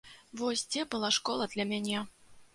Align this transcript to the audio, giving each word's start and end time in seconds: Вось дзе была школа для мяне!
Вось 0.39 0.63
дзе 0.71 0.85
была 0.95 1.13
школа 1.19 1.51
для 1.53 1.69
мяне! 1.75 2.05